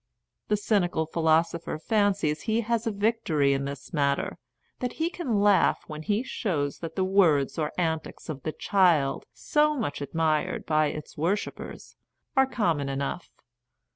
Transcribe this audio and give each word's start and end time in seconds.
The 0.47 0.57
cynical 0.57 1.05
philosopher 1.05 1.77
fancies 1.77 2.41
he 2.49 2.61
has 2.61 2.87
a 2.87 2.91
victory 2.91 3.53
in 3.53 3.65
this 3.65 3.93
matter— 3.93 4.39
that 4.79 4.93
he 4.93 5.11
can 5.11 5.39
laugh 5.39 5.83
when 5.85 6.01
he 6.01 6.23
shows 6.23 6.79
that 6.79 6.95
the 6.95 7.03
words 7.03 7.59
or 7.59 7.71
an 7.77 7.99
tics 7.99 8.27
of 8.27 8.41
the 8.41 8.51
child, 8.51 9.27
so 9.31 9.75
much 9.75 10.01
admired 10.01 10.65
by 10.65 10.87
its 10.87 11.17
wor 11.17 11.35
shippers, 11.35 11.97
are 12.35 12.47
common 12.47 12.89
enough. 12.89 13.29